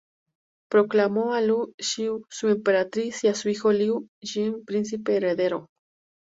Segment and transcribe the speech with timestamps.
[0.69, 5.69] Proclamó a Lü Zhi su emperatriz y a su hijo Liu Ying príncipe heredero.